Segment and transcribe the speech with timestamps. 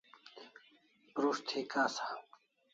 [1.13, 2.05] Prus't thi kasa